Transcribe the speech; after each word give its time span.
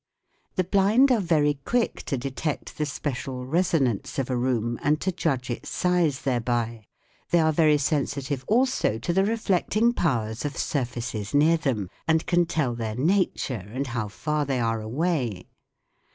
The 0.55 0.63
blind 0.63 1.11
are 1.11 1.19
very 1.19 1.59
quick 1.63 2.01
to 2.05 2.17
detect 2.17 2.79
the 2.79 2.87
special 2.87 3.45
resonance 3.45 4.17
of 4.17 4.31
a 4.31 4.35
room 4.35 4.79
and 4.81 4.99
to 4.99 5.11
judge 5.11 5.51
its 5.51 5.69
size 5.69 6.23
thereby. 6.23 6.85
They 7.29 7.39
are 7.39 7.51
very 7.53 7.77
sensitive 7.77 8.43
also 8.47 8.97
to 8.97 9.13
the 9.13 9.23
reflecting 9.23 9.93
powers 9.93 10.43
of 10.43 10.57
surfaces 10.57 11.35
near 11.35 11.57
them, 11.57 11.87
and 12.07 12.25
can 12.25 12.47
tell 12.47 12.73
their 12.73 12.95
nature 12.95 13.69
and 13.71 13.85
how 13.85 14.07
far 14.07 14.43
they 14.43 14.59
are 14.59 14.81
away. 14.81 15.45